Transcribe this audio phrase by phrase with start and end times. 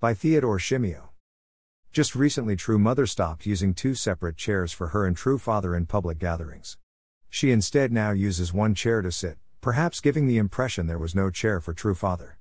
[0.00, 1.08] By Theodore Shimmyo.
[1.90, 5.86] Just recently, True Mother stopped using two separate chairs for her and True Father in
[5.86, 6.78] public gatherings.
[7.28, 11.30] She instead now uses one chair to sit, perhaps giving the impression there was no
[11.30, 12.38] chair for True Father.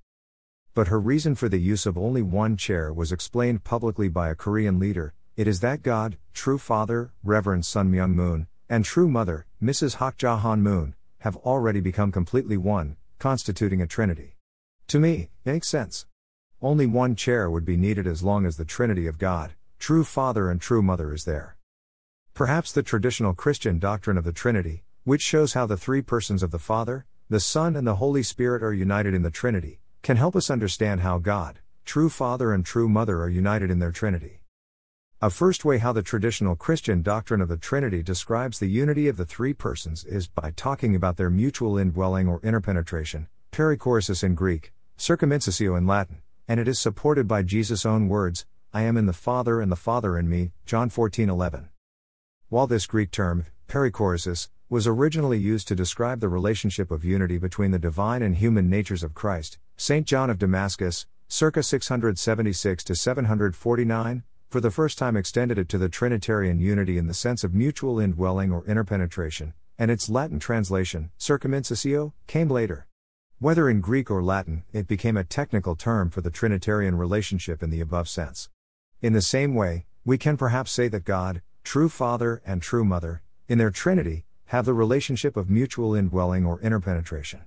[0.75, 4.35] But her reason for the use of only one chair was explained publicly by a
[4.35, 9.47] Korean leader it is that God, True Father, Reverend Sun Myung Moon, and True Mother,
[9.59, 9.95] Mrs.
[9.95, 14.35] Hak Ja Han Moon, have already become completely one, constituting a trinity.
[14.89, 16.05] To me, makes sense.
[16.59, 20.49] Only one chair would be needed as long as the Trinity of God, true Father
[20.49, 21.55] and true Mother is there.
[22.33, 26.49] Perhaps the traditional Christian doctrine of the Trinity, which shows how the three persons of
[26.49, 30.35] the Father, the Son, and the Holy Spirit are united in the Trinity, can help
[30.35, 34.41] us understand how God, true Father and true Mother are united in their Trinity.
[35.21, 39.17] A first way how the traditional Christian doctrine of the Trinity describes the unity of
[39.17, 44.73] the three persons is by talking about their mutual indwelling or interpenetration, perichoresis in Greek,
[44.97, 49.13] circumincessio in Latin and it is supported by Jesus' own words I am in the
[49.13, 51.69] Father and the Father in me, John 14 11.
[52.49, 57.71] While this Greek term, perichoresis, was originally used to describe the relationship of unity between
[57.71, 60.05] the divine and human natures of Christ, St.
[60.05, 65.89] John of Damascus, circa 676 to 749, for the first time extended it to the
[65.89, 72.13] Trinitarian unity in the sense of mutual indwelling or interpenetration, and its Latin translation, circumincessio,
[72.27, 72.86] came later.
[73.39, 77.69] Whether in Greek or Latin, it became a technical term for the Trinitarian relationship in
[77.69, 78.49] the above sense.
[78.99, 83.21] In the same way, we can perhaps say that God, true Father and true Mother,
[83.47, 87.41] in their Trinity, have the relationship of mutual indwelling or interpenetration.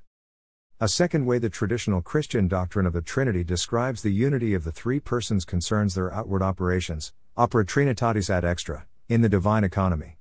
[0.78, 4.70] A second way the traditional Christian doctrine of the Trinity describes the unity of the
[4.70, 10.18] three persons concerns their outward operations, opera trinitatis ad extra, in the divine economy.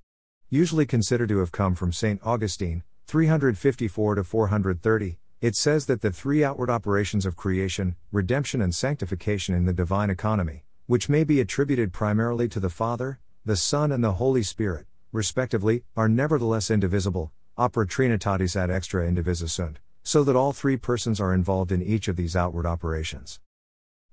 [0.50, 2.20] Usually considered to have come from St.
[2.23, 8.75] Augustine, 354 to 430, it says that the three outward operations of creation, redemption, and
[8.75, 13.91] sanctification in the divine economy, which may be attributed primarily to the Father, the Son,
[13.91, 20.25] and the Holy Spirit, respectively, are nevertheless indivisible, opera trinitatis ad extra indivisa sunt, so
[20.25, 23.39] that all three persons are involved in each of these outward operations.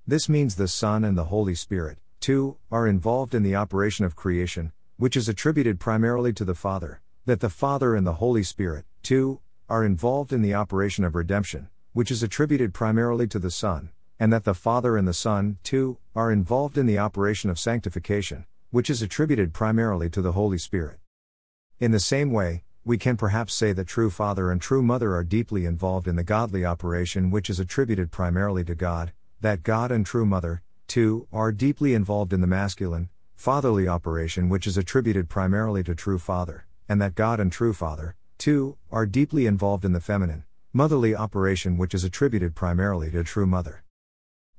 [0.07, 4.15] This means the Son and the Holy Spirit, too, are involved in the operation of
[4.15, 8.85] creation, which is attributed primarily to the Father, that the Father and the Holy Spirit,
[9.03, 13.89] too, are involved in the operation of redemption, which is attributed primarily to the Son,
[14.17, 18.45] and that the Father and the Son, too, are involved in the operation of sanctification,
[18.71, 20.99] which is attributed primarily to the Holy Spirit.
[21.79, 25.23] In the same way, we can perhaps say that true Father and true Mother are
[25.23, 29.11] deeply involved in the godly operation which is attributed primarily to God,
[29.41, 34.65] that God and true Mother, too, are deeply involved in the masculine, fatherly operation which
[34.65, 38.77] is attributed primarily to true Father, and that God and true Father, 2.
[38.91, 43.83] Are deeply involved in the feminine, motherly operation which is attributed primarily to true mother.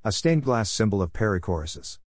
[0.04, 2.00] A stained glass symbol of perichoresis.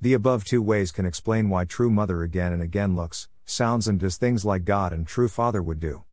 [0.00, 3.98] The above two ways can explain why true mother again and again looks, sounds, and
[3.98, 6.04] does things like God and true father would do.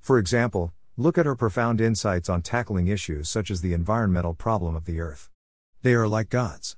[0.00, 4.76] For example, look at her profound insights on tackling issues such as the environmental problem
[4.76, 5.30] of the earth.
[5.80, 6.76] They are like God's.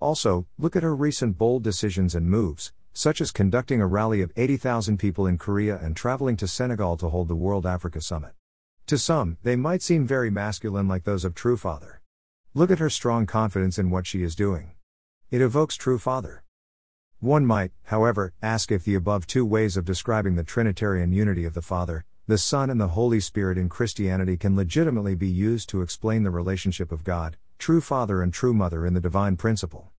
[0.00, 4.32] Also, look at her recent bold decisions and moves, such as conducting a rally of
[4.36, 8.32] 80,000 people in Korea and traveling to Senegal to hold the World Africa Summit.
[8.86, 12.00] To some, they might seem very masculine like those of True Father.
[12.54, 14.72] Look at her strong confidence in what she is doing.
[15.30, 16.44] It evokes True Father.
[17.18, 21.54] One might, however, ask if the above two ways of describing the Trinitarian unity of
[21.54, 25.82] the Father, the Son, and the Holy Spirit in Christianity can legitimately be used to
[25.82, 29.90] explain the relationship of God, true Father, and true Mother in the divine principle.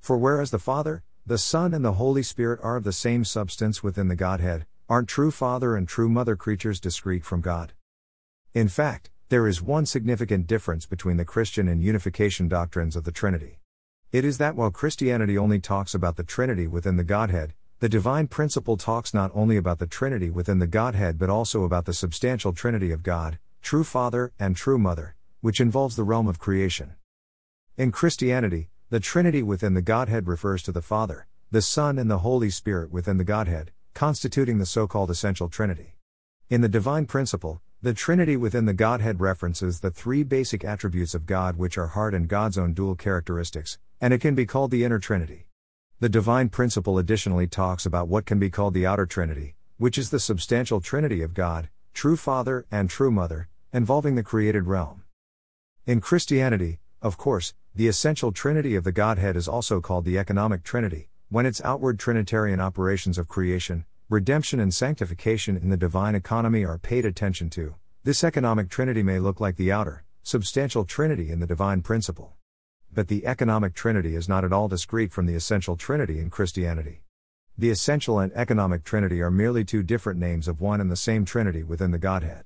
[0.00, 3.82] For whereas the Father, the Son and the Holy Spirit are of the same substance
[3.82, 7.72] within the Godhead, aren't true Father and true Mother creatures discrete from God.
[8.54, 13.12] In fact, there is one significant difference between the Christian and unification doctrines of the
[13.12, 13.60] Trinity.
[14.10, 18.26] It is that while Christianity only talks about the Trinity within the Godhead, the divine
[18.26, 22.52] principle talks not only about the Trinity within the Godhead but also about the substantial
[22.52, 26.94] Trinity of God, true Father and true Mother, which involves the realm of creation.
[27.76, 32.18] In Christianity, the Trinity within the Godhead refers to the Father, the Son, and the
[32.18, 35.94] Holy Spirit within the Godhead, constituting the so called essential Trinity.
[36.48, 41.24] In the divine principle, the Trinity within the Godhead references the three basic attributes of
[41.24, 44.82] God which are heart and God's own dual characteristics, and it can be called the
[44.82, 45.46] inner Trinity.
[46.00, 50.10] The divine principle additionally talks about what can be called the outer Trinity, which is
[50.10, 55.04] the substantial Trinity of God, true Father and true Mother, involving the created realm.
[55.86, 60.64] In Christianity, of course, the essential trinity of the Godhead is also called the economic
[60.64, 66.64] trinity, when its outward trinitarian operations of creation, redemption, and sanctification in the divine economy
[66.64, 67.76] are paid attention to.
[68.02, 72.34] This economic trinity may look like the outer, substantial trinity in the divine principle.
[72.92, 77.02] but the economic trinity is not at all discrete from the essential trinity in Christianity.
[77.56, 81.24] The essential and economic trinity are merely two different names of one and the same
[81.24, 82.44] trinity within the Godhead.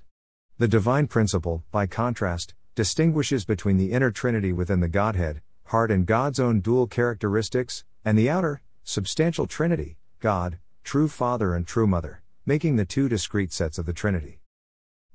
[0.58, 6.06] The divine principle, by contrast, distinguishes between the inner trinity within the Godhead, heart and
[6.06, 12.22] God's own dual characteristics, and the outer, substantial trinity, God, true Father and true Mother,
[12.44, 14.40] making the two discrete sets of the Trinity.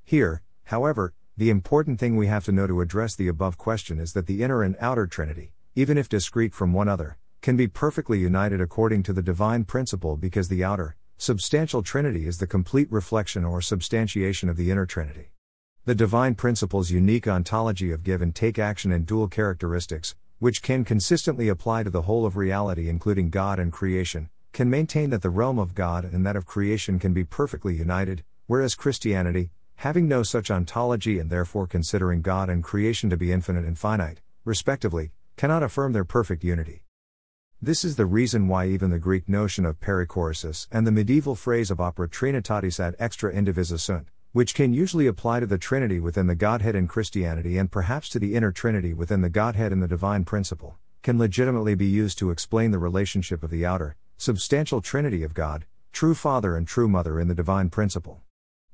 [0.02, 4.14] Here, however, the important thing we have to know to address the above question is
[4.14, 8.18] that the inner and outer Trinity, even if discrete from one another, can be perfectly
[8.18, 13.44] united according to the divine principle because the outer, substantial Trinity is the complete reflection
[13.44, 15.30] or substantiation of the inner Trinity.
[15.90, 20.84] The divine principle's unique ontology of give and take action and dual characteristics, which can
[20.84, 25.30] consistently apply to the whole of reality, including God and creation, can maintain that the
[25.30, 30.22] realm of God and that of creation can be perfectly united, whereas Christianity, having no
[30.22, 35.64] such ontology and therefore considering God and creation to be infinite and finite, respectively, cannot
[35.64, 36.84] affirm their perfect unity.
[37.60, 41.68] This is the reason why even the Greek notion of perichoresis and the medieval phrase
[41.68, 46.28] of opera trinitatis ad extra indivisa sunt, which can usually apply to the Trinity within
[46.28, 49.88] the Godhead in Christianity and perhaps to the inner Trinity within the Godhead in the
[49.88, 55.24] divine principle, can legitimately be used to explain the relationship of the outer, substantial Trinity
[55.24, 58.20] of God, true Father and true Mother in the divine principle.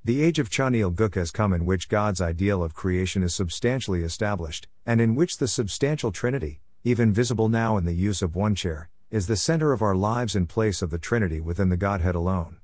[0.04, 4.02] The age of Cheon-il Guk has come in which God's ideal of creation is substantially
[4.02, 8.54] established, and in which the substantial Trinity, even visible now in the use of one
[8.54, 12.14] chair, is the center of our lives in place of the Trinity within the Godhead
[12.14, 12.58] alone.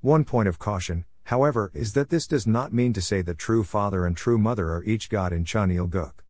[0.00, 3.62] One point of caution, however, is that this does not mean to say that true
[3.62, 6.24] Father and true Mother are each God in Cheon-il Guk.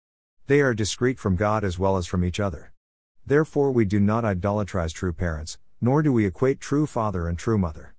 [0.49, 2.73] They are discrete from God as well as from each other.
[3.25, 7.59] Therefore, we do not idolatrize true parents, nor do we equate true Father and true
[7.59, 7.95] Mother.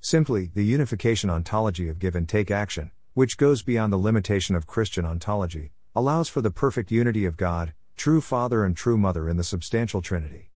[0.00, 4.66] Simply, the unification ontology of give and take action, which goes beyond the limitation of
[4.66, 9.38] Christian ontology, allows for the perfect unity of God, true Father and true Mother in
[9.38, 10.51] the substantial Trinity.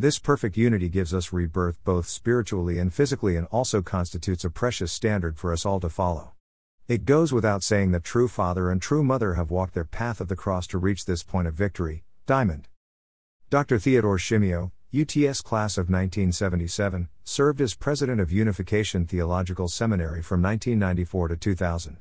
[0.00, 4.92] This perfect unity gives us rebirth both spiritually and physically and also constitutes a precious
[4.92, 6.34] standard for us all to follow.
[6.86, 10.28] It goes without saying that true Father and true Mother have walked their path of
[10.28, 12.04] the cross to reach this point of victory.
[12.26, 12.68] Diamond.
[13.50, 13.80] Dr.
[13.80, 21.28] Theodore Shimmyo, UTS class of 1977, served as president of Unification Theological Seminary from 1994
[21.28, 21.96] to 2000.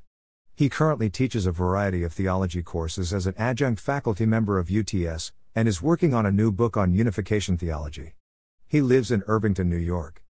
[0.56, 5.32] He currently teaches a variety of theology courses as an adjunct faculty member of UTS,
[5.58, 8.14] and is working on a new book on unification theology.
[8.68, 10.22] He lives in Irvington, New York.